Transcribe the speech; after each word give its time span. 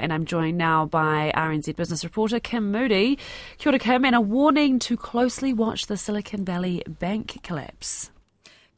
and 0.00 0.12
I'm 0.12 0.24
joined 0.24 0.58
now 0.58 0.86
by 0.86 1.32
RNZ 1.36 1.76
business 1.76 2.04
reporter 2.04 2.40
Kim 2.40 2.70
Moody. 2.72 3.18
Kia 3.58 3.72
ora, 3.72 3.78
Kim, 3.78 4.04
and 4.04 4.14
a 4.14 4.20
warning 4.20 4.78
to 4.80 4.96
closely 4.96 5.52
watch 5.52 5.86
the 5.86 5.96
Silicon 5.96 6.44
Valley 6.44 6.82
Bank 6.88 7.40
collapse. 7.42 8.10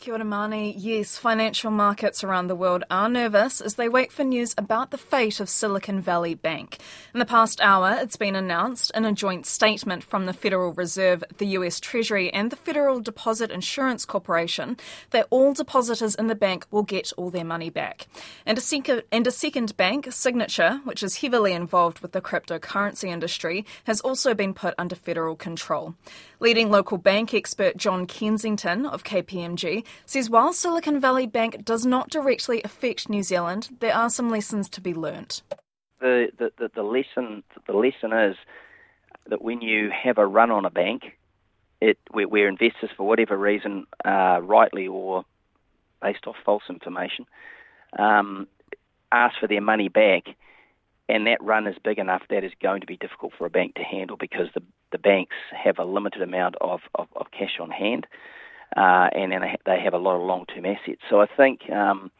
Kia 0.03 0.15
ora. 0.15 0.57
Yes, 0.57 1.17
financial 1.17 1.71
markets 1.71 2.25
around 2.25 2.49
the 2.49 2.57
world 2.57 2.83
are 2.91 3.09
nervous 3.09 3.61
as 3.61 3.77
they 3.77 3.89
wait 3.89 4.11
for 4.11 4.25
news 4.25 4.53
about 4.59 4.91
the 4.91 4.99
fate 4.99 5.39
of 5.39 5.49
Silicon 5.49 6.01
Valley 6.01 6.35
Bank. 6.35 6.79
In 7.15 7.21
the 7.21 7.25
past 7.25 7.61
hour, 7.61 7.97
it's 8.01 8.17
been 8.17 8.35
announced 8.35 8.91
in 8.97 9.05
a 9.05 9.13
joint 9.13 9.47
statement 9.47 10.03
from 10.03 10.27
the 10.27 10.33
Federal 10.33 10.73
Reserve, 10.73 11.23
the 11.39 11.47
US 11.59 11.79
Treasury, 11.79 12.33
and 12.33 12.51
the 12.51 12.57
Federal 12.57 12.99
Deposit 12.99 13.53
Insurance 13.53 14.05
Corporation 14.05 14.77
that 15.11 15.29
all 15.31 15.55
depositors 15.55 16.17
in 16.17 16.27
the 16.27 16.35
bank 16.35 16.67
will 16.73 16.83
get 16.83 17.13
all 17.17 17.31
their 17.31 17.45
money 17.45 17.71
back. 17.71 18.09
And 18.45 18.59
a, 18.59 18.61
second, 18.61 19.05
and 19.13 19.25
a 19.29 19.31
second 19.31 19.77
bank, 19.77 20.09
Signature, 20.11 20.81
which 20.83 21.05
is 21.05 21.19
heavily 21.19 21.53
involved 21.53 22.01
with 22.01 22.11
the 22.11 22.21
cryptocurrency 22.21 23.09
industry, 23.09 23.65
has 23.85 24.01
also 24.01 24.35
been 24.35 24.53
put 24.53 24.75
under 24.79 24.97
federal 24.97 25.37
control. 25.37 25.95
Leading 26.41 26.73
local 26.73 26.99
bank 26.99 27.33
expert 27.33 27.77
John 27.77 28.05
Kensington 28.05 28.85
of 28.85 29.05
KPMG 29.05 29.85
says 30.07 30.31
while 30.31 30.53
Silicon 30.53 31.01
Valley 31.01 31.27
Bank 31.27 31.65
does 31.65 31.87
not 31.87 32.11
directly 32.11 32.63
affect 32.63 33.09
New 33.09 33.23
Zealand, 33.23 33.71
there 33.81 33.95
are 33.95 34.11
some 34.11 34.31
lessons 34.31 34.69
to 34.71 34.81
be 34.81 34.95
learnt. 34.95 35.43
The, 36.01 36.29
the, 36.39 36.53
the, 36.59 36.71
the 36.75 36.83
lesson 36.83 37.45
the 37.67 37.73
lesson 37.75 38.13
is 38.13 38.37
that 39.29 39.43
when 39.43 39.61
you 39.61 39.91
have 39.91 40.19
a 40.19 40.27
run 40.27 40.51
on 40.51 40.65
a 40.65 40.71
bank, 40.71 41.17
it 41.81 41.99
where, 42.11 42.27
where 42.27 42.49
investors 42.49 42.91
for 42.97 43.07
whatever 43.07 43.37
reason, 43.37 43.87
uh, 44.05 44.41
rightly 44.43 44.89
or 44.89 45.25
based 46.01 46.27
off 46.27 46.37
false 46.45 46.65
information, 46.69 47.27
um, 47.99 48.49
ask 49.13 49.39
for 49.39 49.47
their 49.47 49.61
money 49.61 49.89
back, 49.89 50.25
and 51.09 51.27
that 51.27 51.43
run 51.43 51.67
is 51.69 51.77
big 51.85 51.99
enough, 51.99 52.23
that 52.31 52.43
is 52.43 52.53
going 52.61 52.81
to 52.81 52.87
be 52.87 52.97
difficult 52.97 53.33
for 53.39 53.47
a 53.47 53.51
bank 53.51 53.75
to 53.75 53.83
handle 53.83 54.17
because 54.17 54.49
the 54.55 54.63
the 54.93 54.99
banks 54.99 55.35
have 55.53 55.79
a 55.79 55.85
limited 55.85 56.23
amount 56.23 56.55
of, 56.61 56.81
of, 56.95 57.09
of 57.17 57.27
cash 57.33 57.59
on 57.59 57.71
hand 57.71 58.07
uh, 58.77 59.09
and, 59.13 59.33
and 59.33 59.45
they 59.67 59.81
have 59.81 59.95
a 59.95 59.99
lot 59.99 60.17
of 60.17 60.23
long-term 60.23 60.67
assets. 60.67 61.03
So 61.09 61.21
I 61.21 61.27
think 61.27 61.71
um, 61.71 62.11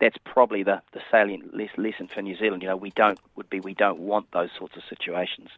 that's 0.00 0.16
probably 0.24 0.62
the, 0.62 0.82
the 0.92 1.00
salient 1.10 1.54
lesson 1.54 2.08
for 2.08 2.22
New 2.22 2.36
Zealand. 2.36 2.62
You 2.62 2.68
know, 2.68 2.76
we 2.76 2.90
don't 2.90 3.18
would 3.36 3.48
be 3.48 3.60
we 3.60 3.74
don't 3.74 4.00
want 4.00 4.26
those 4.32 4.50
sorts 4.58 4.76
of 4.76 4.82
situations. 4.88 5.48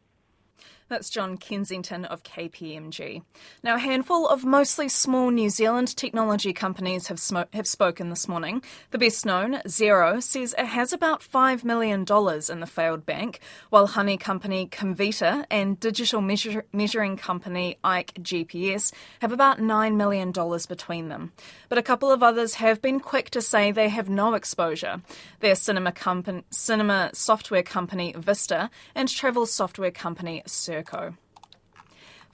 That's 0.88 1.08
John 1.08 1.38
Kensington 1.38 2.04
of 2.04 2.22
KPMG. 2.24 3.22
Now, 3.62 3.77
a 3.77 3.78
handful 3.78 4.28
of 4.28 4.44
mostly 4.44 4.91
small 4.91 5.30
New 5.30 5.48
Zealand 5.48 5.96
technology 5.96 6.52
companies 6.52 7.06
have, 7.06 7.18
sm- 7.18 7.48
have 7.54 7.66
spoken 7.66 8.10
this 8.10 8.28
morning. 8.28 8.62
The 8.91 8.98
best 8.98 9.24
known, 9.24 9.62
Xero, 9.66 10.22
says 10.22 10.54
it 10.58 10.66
has 10.66 10.92
about 10.92 11.22
$5 11.22 11.64
million 11.64 12.00
in 12.00 12.60
the 12.60 12.70
failed 12.70 13.06
bank, 13.06 13.41
while 13.70 13.86
honey 13.86 14.18
company 14.18 14.66
Comvita 14.66 15.46
and 15.50 15.80
digital 15.80 16.20
measure- 16.20 16.66
measuring 16.70 17.16
company 17.16 17.78
Ike 17.82 18.12
GPS 18.20 18.92
have 19.20 19.32
about 19.32 19.60
$9 19.60 19.96
million 19.96 20.32
between 20.32 21.08
them. 21.08 21.32
But 21.70 21.78
a 21.78 21.82
couple 21.82 22.12
of 22.12 22.22
others 22.22 22.56
have 22.56 22.82
been 22.82 23.00
quick 23.00 23.30
to 23.30 23.41
say 23.41 23.72
they 23.72 23.88
have 23.88 24.10
no 24.10 24.34
exposure. 24.34 25.00
Their 25.41 25.54
cinema, 25.54 25.92
compa- 25.92 26.44
cinema 26.50 27.10
software 27.14 27.62
company 27.62 28.14
Vista 28.19 28.69
and 28.94 29.08
travel 29.08 29.46
software 29.46 29.91
company 29.91 30.42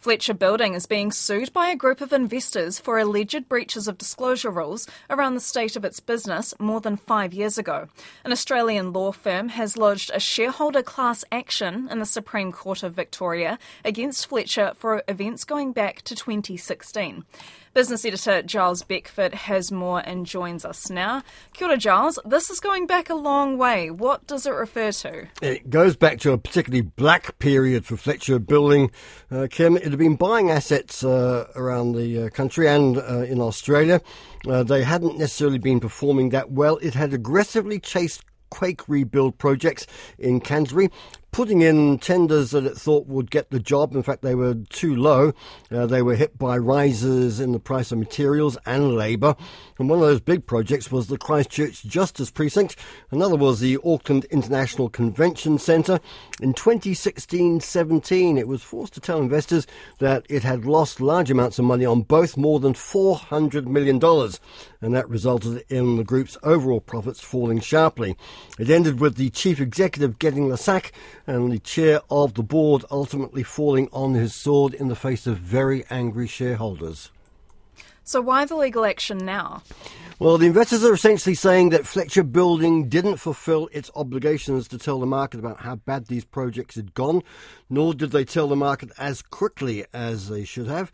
Fletcher 0.00 0.32
Building 0.32 0.72
is 0.72 0.86
being 0.86 1.12
sued 1.12 1.52
by 1.52 1.68
a 1.68 1.76
group 1.76 2.00
of 2.00 2.10
investors 2.10 2.78
for 2.78 2.98
alleged 2.98 3.50
breaches 3.50 3.86
of 3.86 3.98
disclosure 3.98 4.50
rules 4.50 4.88
around 5.10 5.34
the 5.34 5.40
state 5.40 5.76
of 5.76 5.84
its 5.84 6.00
business 6.00 6.54
more 6.58 6.80
than 6.80 6.96
five 6.96 7.34
years 7.34 7.58
ago. 7.58 7.86
An 8.24 8.32
Australian 8.32 8.94
law 8.94 9.12
firm 9.12 9.50
has 9.50 9.76
lodged 9.76 10.10
a 10.14 10.18
shareholder 10.18 10.82
class 10.82 11.22
action 11.30 11.86
in 11.90 11.98
the 11.98 12.06
Supreme 12.06 12.50
Court 12.50 12.82
of 12.82 12.94
Victoria 12.94 13.58
against 13.84 14.26
Fletcher 14.26 14.72
for 14.74 15.02
events 15.06 15.44
going 15.44 15.72
back 15.72 16.00
to 16.02 16.14
2016. 16.14 17.26
Business 17.72 18.04
editor 18.04 18.42
Giles 18.42 18.82
Beckford 18.82 19.32
has 19.32 19.70
more 19.70 20.00
and 20.00 20.26
joins 20.26 20.64
us 20.64 20.90
now. 20.90 21.22
Kia 21.52 21.68
ora, 21.68 21.76
Giles. 21.76 22.18
This 22.24 22.50
is 22.50 22.58
going 22.58 22.88
back 22.88 23.08
a 23.08 23.14
long 23.14 23.58
way. 23.58 23.92
What 23.92 24.26
does 24.26 24.44
it 24.44 24.50
refer 24.50 24.90
to? 24.90 25.28
It 25.40 25.70
goes 25.70 25.94
back 25.94 26.18
to 26.20 26.32
a 26.32 26.38
particularly 26.38 26.82
black 26.82 27.38
period 27.38 27.86
for 27.86 27.96
Fletcher 27.96 28.40
Building. 28.40 28.90
Uh, 29.30 29.46
Kim, 29.48 29.76
it 29.76 29.84
had 29.84 29.98
been 29.98 30.16
buying 30.16 30.50
assets 30.50 31.04
uh, 31.04 31.46
around 31.54 31.92
the 31.92 32.24
uh, 32.24 32.28
country 32.30 32.66
and 32.66 32.98
uh, 32.98 33.20
in 33.20 33.40
Australia. 33.40 34.00
Uh, 34.48 34.64
they 34.64 34.82
hadn't 34.82 35.16
necessarily 35.16 35.58
been 35.58 35.78
performing 35.78 36.30
that 36.30 36.50
well. 36.50 36.76
It 36.78 36.94
had 36.94 37.14
aggressively 37.14 37.78
chased 37.78 38.24
quake 38.50 38.88
rebuild 38.88 39.38
projects 39.38 39.86
in 40.18 40.40
Canterbury 40.40 40.90
putting 41.32 41.62
in 41.62 41.98
tenders 41.98 42.50
that 42.50 42.66
it 42.66 42.76
thought 42.76 43.06
would 43.06 43.30
get 43.30 43.50
the 43.50 43.60
job. 43.60 43.94
In 43.94 44.02
fact, 44.02 44.22
they 44.22 44.34
were 44.34 44.54
too 44.68 44.96
low. 44.96 45.32
Uh, 45.70 45.86
they 45.86 46.02
were 46.02 46.16
hit 46.16 46.38
by 46.38 46.56
rises 46.56 47.40
in 47.40 47.52
the 47.52 47.60
price 47.60 47.92
of 47.92 47.98
materials 47.98 48.58
and 48.66 48.96
labour. 48.96 49.36
And 49.78 49.88
one 49.88 50.00
of 50.00 50.06
those 50.06 50.20
big 50.20 50.46
projects 50.46 50.90
was 50.90 51.06
the 51.06 51.18
Christchurch 51.18 51.82
Justice 51.84 52.30
Precinct. 52.30 52.76
Another 53.10 53.36
was 53.36 53.60
the 53.60 53.78
Auckland 53.84 54.24
International 54.26 54.88
Convention 54.88 55.58
Centre. 55.58 56.00
In 56.40 56.52
2016-17, 56.54 58.38
it 58.38 58.48
was 58.48 58.62
forced 58.62 58.94
to 58.94 59.00
tell 59.00 59.20
investors 59.20 59.66
that 59.98 60.26
it 60.28 60.42
had 60.42 60.64
lost 60.64 61.00
large 61.00 61.30
amounts 61.30 61.58
of 61.58 61.64
money 61.64 61.84
on 61.84 62.02
both, 62.02 62.36
more 62.36 62.60
than 62.60 62.74
$400 62.74 63.66
million. 63.66 64.00
And 64.80 64.94
that 64.94 65.08
resulted 65.08 65.64
in 65.68 65.96
the 65.96 66.04
group's 66.04 66.36
overall 66.42 66.80
profits 66.80 67.20
falling 67.20 67.60
sharply. 67.60 68.16
It 68.58 68.70
ended 68.70 69.00
with 69.00 69.16
the 69.16 69.30
chief 69.30 69.60
executive 69.60 70.18
getting 70.18 70.48
the 70.48 70.56
sack 70.56 70.92
and 71.30 71.52
the 71.52 71.60
chair 71.60 72.00
of 72.10 72.34
the 72.34 72.42
board 72.42 72.84
ultimately 72.90 73.44
falling 73.44 73.88
on 73.92 74.14
his 74.14 74.34
sword 74.34 74.74
in 74.74 74.88
the 74.88 74.96
face 74.96 75.28
of 75.28 75.38
very 75.38 75.84
angry 75.88 76.26
shareholders. 76.26 77.10
So, 78.02 78.20
why 78.20 78.44
the 78.44 78.56
legal 78.56 78.84
action 78.84 79.18
now? 79.18 79.62
Well, 80.18 80.38
the 80.38 80.46
investors 80.46 80.84
are 80.84 80.92
essentially 80.92 81.36
saying 81.36 81.70
that 81.70 81.86
Fletcher 81.86 82.24
Building 82.24 82.88
didn't 82.88 83.18
fulfill 83.18 83.68
its 83.72 83.90
obligations 83.94 84.66
to 84.68 84.78
tell 84.78 84.98
the 84.98 85.06
market 85.06 85.38
about 85.38 85.60
how 85.60 85.76
bad 85.76 86.06
these 86.06 86.24
projects 86.24 86.74
had 86.74 86.94
gone, 86.94 87.22
nor 87.70 87.94
did 87.94 88.10
they 88.10 88.24
tell 88.24 88.48
the 88.48 88.56
market 88.56 88.90
as 88.98 89.22
quickly 89.22 89.86
as 89.94 90.28
they 90.28 90.44
should 90.44 90.66
have. 90.66 90.90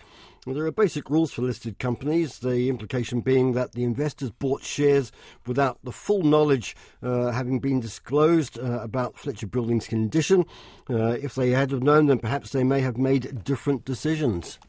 There 0.48 0.64
are 0.64 0.70
basic 0.70 1.10
rules 1.10 1.32
for 1.32 1.42
listed 1.42 1.80
companies, 1.80 2.38
the 2.38 2.68
implication 2.68 3.20
being 3.20 3.54
that 3.54 3.72
the 3.72 3.82
investors 3.82 4.30
bought 4.30 4.62
shares 4.62 5.10
without 5.44 5.80
the 5.82 5.90
full 5.90 6.22
knowledge 6.22 6.76
uh, 7.02 7.32
having 7.32 7.58
been 7.58 7.80
disclosed 7.80 8.56
uh, 8.56 8.80
about 8.80 9.18
Fletcher 9.18 9.48
Building's 9.48 9.88
condition. 9.88 10.44
Uh, 10.88 11.16
if 11.20 11.34
they 11.34 11.50
had 11.50 11.72
have 11.72 11.82
known, 11.82 12.06
then 12.06 12.20
perhaps 12.20 12.50
they 12.50 12.62
may 12.62 12.80
have 12.80 12.96
made 12.96 13.42
different 13.42 13.84
decisions. 13.84 14.60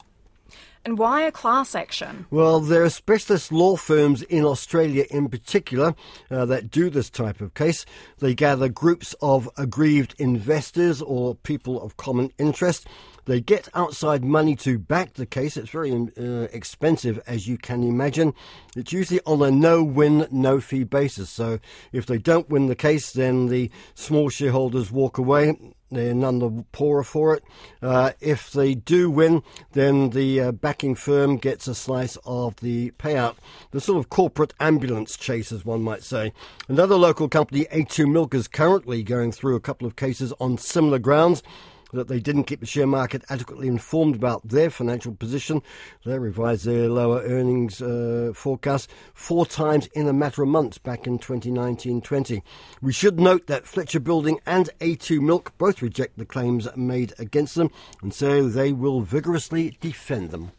And 0.84 0.98
why 0.98 1.22
a 1.24 1.32
class 1.32 1.76
action? 1.76 2.26
Well, 2.32 2.60
there 2.60 2.84
are 2.84 2.90
specialist 2.90 3.52
law 3.52 3.76
firms 3.76 4.24
in 4.24 4.46
Australia 4.46 5.06
in 5.12 5.28
particular 5.28 5.94
uh, 6.32 6.46
that 6.46 6.72
do 6.72 6.90
this 6.90 7.10
type 7.10 7.42
of 7.42 7.54
case. 7.54 7.86
They 8.20 8.34
gather 8.34 8.70
groups 8.70 9.14
of 9.22 9.50
aggrieved 9.58 10.16
investors 10.18 11.02
or 11.02 11.36
people 11.36 11.82
of 11.82 11.98
common 11.98 12.32
interest. 12.40 12.88
They 13.28 13.42
get 13.42 13.68
outside 13.74 14.24
money 14.24 14.56
to 14.58 14.80
back 14.80 15.14
the 15.14 15.26
case. 15.26 15.58
It's 15.58 15.70
very 15.70 15.92
uh, 15.92 16.48
expensive, 16.54 17.20
as 17.28 17.48
you 17.48 17.58
can 17.58 17.84
imagine. 17.84 18.34
It's 18.76 18.94
usually 18.94 19.20
on 19.26 19.42
a 19.42 19.52
no 19.52 19.84
win, 19.84 20.28
no 20.32 20.60
fee 20.60 20.86
basis. 20.86 21.30
So 21.30 21.60
if 21.92 22.06
they 22.06 22.18
don't 22.18 22.50
win 22.50 22.68
the 22.68 22.76
case, 22.76 23.12
then 23.12 23.48
the 23.48 23.70
small 23.96 24.30
shareholders 24.30 24.92
walk 24.92 25.18
away 25.18 25.56
they're 25.90 26.14
none 26.14 26.40
the 26.40 26.66
poorer 26.72 27.04
for 27.04 27.34
it. 27.34 27.44
Uh, 27.82 28.12
if 28.20 28.52
they 28.52 28.76
do 28.76 29.10
win, 29.10 29.42
then 29.72 30.10
the 30.10 30.42
uh, 30.42 30.52
backing 30.52 30.96
firm 30.96 31.38
gets 31.38 31.68
a 31.68 31.76
slice 31.76 32.18
of 32.26 32.58
the 32.58 32.92
payout. 32.92 33.36
The 33.72 33.80
sort 33.80 34.00
of 34.00 34.10
corporate 34.10 34.54
ambulance 34.60 35.16
chase, 35.16 35.52
as 35.52 35.64
one 35.64 35.82
might 35.82 36.04
say. 36.04 36.34
Another 36.68 36.96
local 36.96 37.30
company, 37.30 37.66
A2 37.72 38.12
Milk, 38.12 38.34
is 38.34 38.48
currently 38.48 39.02
going 39.02 39.32
through 39.32 39.56
a 39.56 39.62
couple 39.62 39.88
of 39.88 39.96
cases 39.96 40.34
on 40.40 40.58
similar 40.58 41.00
grounds 41.00 41.42
that 41.94 42.08
they 42.08 42.20
didn't 42.20 42.46
keep 42.46 42.60
the 42.60 42.66
share 42.66 42.88
market 42.88 43.24
adequately 43.30 43.68
informed 43.68 44.16
about 44.16 44.48
their 44.48 44.70
financial 44.70 45.14
position. 45.14 45.62
They 46.06 46.20
revised 46.20 46.66
their 46.66 46.90
lower 46.90 47.22
earnings 47.22 47.82
uh, 47.82 48.32
forecast 48.34 48.90
four 49.14 49.46
times 49.46 49.88
in 49.88 50.08
a 50.08 50.14
matter 50.14 50.44
of 50.44 50.50
months 50.50 50.78
back 50.78 51.08
in 51.08 51.20
2019-20. 51.20 52.42
We 52.82 52.94
should 52.94 53.20
note 53.20 53.48
that 53.48 53.66
Fletcher 53.66 54.00
Building 54.00 54.40
and 54.46 54.70
A2 54.80 55.22
Milk 55.22 55.54
both 55.58 55.82
reject 55.82 56.18
the 56.18 56.26
claims 56.26 56.68
made 56.76 57.14
against 57.20 57.56
them, 57.56 57.72
and 58.02 58.14
so 58.14 58.48
they 58.48 58.74
will 58.74 59.02
vigorously 59.02 59.78
defend 59.80 60.32
them. 60.32 60.52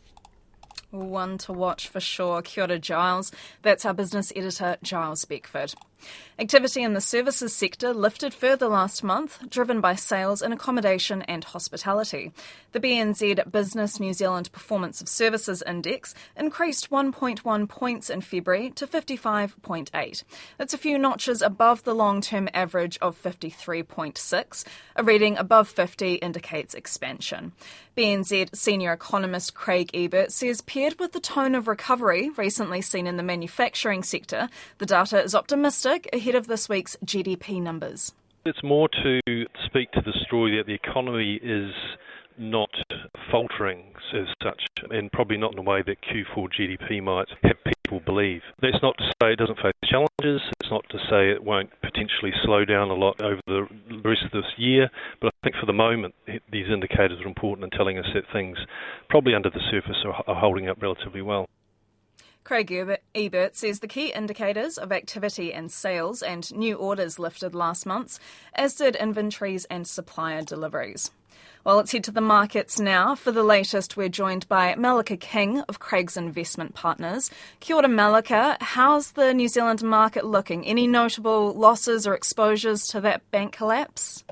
One 0.91 1.37
to 1.39 1.53
watch 1.53 1.89
for 1.89 2.01
sure. 2.01 2.41
Kia 2.41 2.65
ora, 2.65 2.79
Giles. 2.79 3.31
That's 3.61 3.85
our 3.85 3.93
business 3.93 4.33
editor, 4.35 4.79
Giles 4.83 5.25
Beckford. 5.27 5.75
Activity 6.41 6.85
in 6.85 6.95
the 6.95 7.01
services 7.01 7.53
sector 7.53 7.93
lifted 7.93 8.33
further 8.33 8.69
last 8.69 9.03
month, 9.03 9.41
driven 9.51 9.81
by 9.81 9.97
sales 9.97 10.41
in 10.41 10.53
accommodation 10.53 11.23
and 11.23 11.43
hospitality. 11.43 12.31
The 12.71 12.79
BNZ 12.79 13.51
Business 13.51 13.99
New 13.99 14.13
Zealand 14.13 14.53
Performance 14.53 15.01
of 15.01 15.09
Services 15.09 15.65
Index 15.67 16.15
increased 16.37 16.91
1.1 16.91 17.69
points 17.69 18.09
in 18.09 18.21
February 18.21 18.71
to 18.71 18.87
55.8. 18.87 20.23
That's 20.59 20.75
a 20.75 20.79
few 20.79 20.97
notches 20.97 21.43
above 21.43 21.83
the 21.83 21.95
long 21.95 22.21
term 22.21 22.49
average 22.55 22.99
of 23.03 23.21
53.6. 23.21 24.65
A 24.95 25.03
reading 25.03 25.37
above 25.37 25.69
50 25.69 26.15
indicates 26.15 26.75
expansion. 26.75 27.51
BNZ 27.97 28.55
senior 28.55 28.93
economist 28.93 29.55
Craig 29.55 29.91
Ebert 29.93 30.31
says, 30.31 30.61
paired 30.61 31.01
with 31.01 31.11
the 31.11 31.19
tone 31.19 31.57
of 31.57 31.67
recovery 31.67 32.31
recently 32.37 32.81
seen 32.81 33.09
in 33.09 33.17
the 33.17 33.25
manufacturing 33.25 34.05
sector, 34.05 34.49
the 34.79 34.87
data 34.87 35.21
is 35.21 35.35
optimistic 35.35 35.88
ahead 36.13 36.35
of 36.35 36.47
this 36.47 36.69
week's 36.69 36.97
GDP 37.05 37.63
numbers. 37.63 38.13
It's 38.45 38.63
more 38.63 38.89
to 39.03 39.21
speak 39.67 39.91
to 39.93 40.01
the 40.01 40.13
story 40.27 40.57
that 40.57 40.67
the 40.67 40.75
economy 40.75 41.41
is 41.43 41.73
not 42.39 42.71
faltering 43.31 43.93
as 44.15 44.27
such, 44.43 44.63
and 44.91 45.11
probably 45.11 45.37
not 45.37 45.53
in 45.53 45.59
a 45.59 45.63
way 45.63 45.83
that 45.83 45.97
Q4 46.03 46.49
GDP 46.59 47.03
might 47.03 47.29
have 47.43 47.57
people 47.65 48.01
believe. 48.01 48.43
That's 48.63 48.81
not 48.81 48.97
to 48.99 49.05
say 49.21 49.33
it 49.33 49.39
doesn't 49.39 49.59
face 49.59 49.73
challenges, 49.85 50.41
it's 50.61 50.71
not 50.71 50.85
to 50.91 50.99
say 51.11 51.31
it 51.31 51.43
won't 51.43 51.71
potentially 51.83 52.33
slow 52.45 52.65
down 52.65 52.91
a 52.91 52.95
lot 52.95 53.21
over 53.21 53.41
the 53.47 53.67
rest 54.05 54.23
of 54.25 54.31
this 54.31 54.53
year, 54.57 54.89
but 55.21 55.29
I 55.29 55.31
think 55.43 55.57
for 55.57 55.67
the 55.67 55.73
moment 55.73 56.15
these 56.53 56.67
indicators 56.73 57.21
are 57.21 57.27
important 57.27 57.65
in 57.65 57.77
telling 57.77 57.99
us 57.99 58.07
that 58.15 58.25
things 58.33 58.57
probably 59.11 59.35
under 59.35 59.51
the 59.51 59.61
surface 59.71 59.97
are 60.07 60.35
holding 60.37 60.69
up 60.69 60.81
relatively 60.81 61.23
well. 61.23 61.47
Craig 62.49 62.73
Ebert 63.15 63.57
says 63.57 63.81
the 63.81 63.87
key 63.87 64.11
indicators 64.11 64.79
of 64.79 64.91
activity 64.91 65.53
and 65.53 65.71
sales 65.71 66.23
and 66.23 66.51
new 66.57 66.77
orders 66.77 67.19
lifted 67.19 67.55
last 67.55 67.85
month, 67.85 68.19
as 68.55 68.75
did 68.75 68.97
inventories 68.97 69.67
and 69.67 69.87
supplier 69.87 70.41
deliveries. 70.41 71.11
Well, 71.63 71.77
let's 71.77 71.93
head 71.93 72.05
to 72.05 72.11
the 72.11 72.23
markets 72.23 72.81
now. 72.81 73.15
For 73.15 73.33
the 73.33 73.43
latest, 73.43 73.99
we're 73.99 74.09
joined 74.09 74.49
by 74.49 74.75
Malika 74.77 75.19
King 75.19 75.61
of 75.69 75.79
Craigs 75.79 76.17
Investment 76.17 76.75
Partners. 76.75 77.31
Kia 77.61 77.77
ora, 77.77 77.87
Malika. 77.87 78.57
How's 78.63 79.13
the 79.13 79.35
New 79.35 79.49
Zealand 79.49 79.83
market 79.83 80.25
looking? 80.25 80.65
Any 80.65 80.87
notable 80.87 81.53
losses 81.53 82.07
or 82.07 82.15
exposures 82.15 82.87
to 82.87 83.03
that 83.03 83.31
bank 83.31 83.53
collapse? 83.53 84.25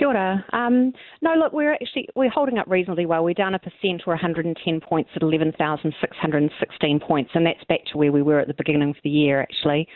Kia 0.00 0.08
ora. 0.08 0.44
Um, 0.54 0.94
no, 1.20 1.34
look, 1.34 1.52
we're 1.52 1.74
actually 1.74 2.08
we're 2.16 2.30
holding 2.30 2.56
up 2.56 2.66
reasonably 2.68 3.04
well. 3.04 3.22
We're 3.22 3.34
down 3.34 3.54
a 3.54 3.58
percent 3.58 4.02
or 4.06 4.14
110 4.14 4.80
points 4.80 5.10
at 5.14 5.22
11,616 5.22 7.00
points, 7.00 7.30
and 7.34 7.44
that's 7.44 7.62
back 7.68 7.80
to 7.92 7.98
where 7.98 8.10
we 8.10 8.22
were 8.22 8.40
at 8.40 8.48
the 8.48 8.54
beginning 8.54 8.88
of 8.88 8.96
the 9.04 9.10
year, 9.10 9.42
actually. 9.42 9.86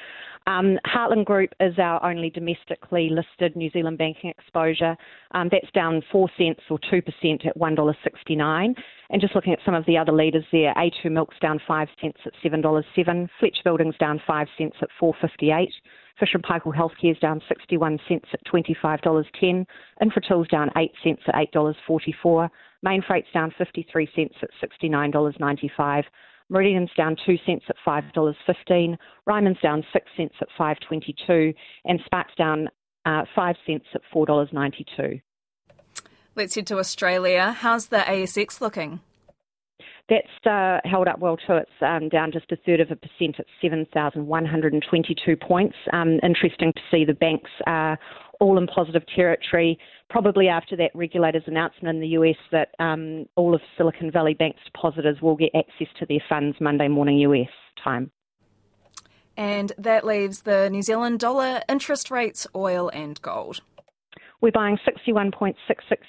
Um, 0.47 0.79
Heartland 0.87 1.25
Group 1.25 1.51
is 1.61 1.79
our 1.79 2.05
only 2.05 2.29
domestically 2.29 3.09
listed 3.11 3.57
New 3.57 3.71
Zealand 3.71 3.97
banking 3.97 4.31
exposure. 4.31 4.97
Um, 5.33 5.49
that's 5.51 5.71
down 5.73 6.03
4 6.13 6.29
cents 6.37 6.61
or 6.69 6.79
2% 6.93 7.47
at 7.47 7.57
$1.69. 7.57 8.75
And 9.11 9.21
just 9.21 9.35
looking 9.35 9.55
at 9.55 9.59
some 9.65 9.75
of 9.75 9.87
the 9.87 9.97
other 9.97 10.13
leaders 10.13 10.45
there, 10.53 10.75
A2 10.75 11.11
Milk's 11.11 11.39
down 11.41 11.61
5 11.67 11.89
cents 12.01 12.19
at 12.27 12.33
$7.07. 12.45 13.29
Fletch 13.41 13.59
Building's 13.65 13.97
down 13.97 14.21
5 14.27 14.49
cents 14.59 14.77
at 14.83 14.89
4.58. 15.01 15.69
Fisher 16.21 16.39
& 16.39 16.41
Paykel 16.41 16.75
Healthcare's 16.75 17.19
down 17.19 17.41
61 17.49 17.99
cents 18.07 18.27
at 18.33 18.45
$25.10. 18.47 19.67
Infratil's 20.03 20.49
down 20.49 20.71
8 20.77 20.93
cents 21.03 21.23
at 21.27 21.35
$8.44. 21.53 22.51
Mainfreight's 22.85 23.29
down 23.33 23.53
53 23.57 24.09
cents 24.15 24.35
at 24.43 24.51
$69.95. 24.83 26.05
Meridian's 26.51 26.91
down 26.97 27.17
2 27.25 27.37
cents 27.47 27.65
at 27.69 27.77
$5.15. 27.87 28.97
Ryman's 29.27 29.61
down 29.63 29.85
6 29.93 30.07
cents 30.17 30.35
at 30.41 30.49
5.22. 30.59 31.55
And 31.85 32.01
Spark's 32.05 32.35
down 32.37 32.69
uh, 33.07 33.25
5 33.35 33.57
cents 33.67 33.87
at 33.95 34.03
$4.92. 34.15 35.23
Let's 36.37 36.55
head 36.55 36.67
to 36.69 36.79
Australia. 36.79 37.53
How's 37.53 37.87
the 37.87 37.99
ASX 37.99 38.61
looking? 38.61 39.01
That's 40.09 40.47
uh, 40.47 40.81
held 40.85 41.09
up 41.09 41.19
well 41.19 41.37
too. 41.37 41.55
It's 41.55 41.71
um, 41.81 42.11
down 42.11 42.31
just 42.31 42.53
a 42.53 42.57
third 42.57 42.81
of 42.81 42.91
a 42.91 42.97
percent 42.97 43.37
at 43.39 43.47
7,122 43.63 45.37
points. 45.37 45.77
Um, 45.93 46.21
interesting 46.23 46.73
to 46.75 46.81
see 46.91 47.05
the 47.07 47.15
banks 47.15 47.51
uh, 47.67 47.97
all 48.39 48.59
in 48.59 48.67
positive 48.67 49.03
territory, 49.15 49.79
probably 50.11 50.49
after 50.49 50.77
that 50.77 50.91
regulator's 50.95 51.45
announcement 51.47 51.95
in 51.95 52.01
the 52.03 52.09
US 52.09 52.37
that 52.53 52.75
um, 52.79 53.25
all 53.37 53.55
of 53.55 53.63
Silicon 53.79 54.11
Valley 54.11 54.35
Bank's 54.35 54.61
depositors 54.65 55.23
will 55.23 55.37
get 55.37 55.51
access 55.55 55.89
to 55.99 56.07
their 56.07 56.23
funds 56.29 56.57
Monday 56.61 56.89
morning 56.89 57.19
US 57.19 57.49
time. 57.83 58.11
And 59.37 59.73
that 59.79 60.05
leaves 60.05 60.43
the 60.43 60.69
New 60.71 60.83
Zealand 60.83 61.19
dollar, 61.19 61.63
interest 61.69 62.11
rates, 62.11 62.47
oil, 62.55 62.91
and 62.91 63.21
gold. 63.23 63.61
We're 64.45 64.53
buying 64.53 64.77
61.66 64.87 65.55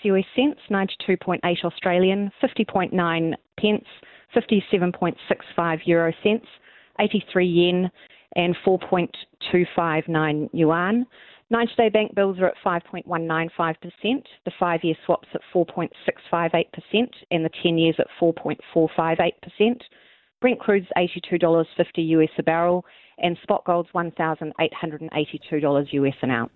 US 0.03 0.25
cents, 0.35 0.59
92.8 0.69 1.63
Australian, 1.63 2.29
50.9 2.43 3.33
pence, 3.57 3.85
57.65 4.35 5.79
euro 5.85 6.11
cents, 6.21 6.45
83 6.99 7.47
yen, 7.47 7.89
and 8.35 8.53
4.259 8.67 10.49
yuan. 10.51 11.05
90 11.49 11.73
day 11.77 11.87
bank 11.87 12.13
bills 12.13 12.37
are 12.39 12.47
at 12.47 12.55
5.195%, 12.65 13.77
the 14.03 14.51
five 14.59 14.83
year 14.83 14.95
swaps 15.05 15.29
at 15.33 15.39
4.658%, 15.53 16.65
and 17.31 17.45
the 17.45 17.49
10 17.63 17.77
years 17.77 17.95
at 17.99 18.07
4.458%. 18.21 19.81
Brent 20.41 20.59
crude's 20.59 20.88
$82.50 20.97 21.65
US 21.95 22.29
a 22.38 22.43
barrel, 22.43 22.83
and 23.17 23.38
spot 23.43 23.63
gold's 23.63 23.91
$1,882 23.95 25.93
US 25.93 26.15
an 26.21 26.31
ounce. 26.31 26.51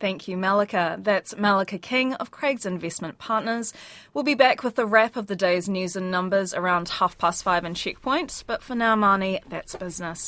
Thank 0.00 0.28
you, 0.28 0.36
Malika. 0.36 0.98
That's 1.00 1.36
Malika 1.36 1.78
King 1.78 2.14
of 2.14 2.30
Craigs 2.30 2.66
Investment 2.66 3.18
Partners. 3.18 3.72
We'll 4.12 4.24
be 4.24 4.34
back 4.34 4.62
with 4.62 4.74
the 4.74 4.86
wrap 4.86 5.16
of 5.16 5.28
the 5.28 5.36
day's 5.36 5.68
news 5.68 5.96
and 5.96 6.10
numbers 6.10 6.52
around 6.52 6.88
half 6.88 7.16
past 7.16 7.44
five 7.44 7.64
in 7.64 7.74
Checkpoint. 7.74 8.44
But 8.46 8.62
for 8.62 8.74
now, 8.74 8.96
Marnie, 8.96 9.40
that's 9.48 9.76
business. 9.76 10.22